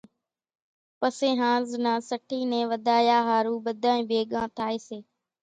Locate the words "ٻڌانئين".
3.65-4.07